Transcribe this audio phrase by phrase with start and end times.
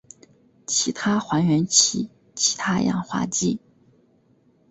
[0.65, 3.59] 其他还原器其他氧化剂